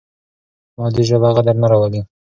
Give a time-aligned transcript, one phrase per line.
[0.77, 2.01] مادي ژبه غدر نه راولي.